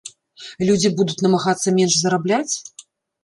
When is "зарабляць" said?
2.05-2.49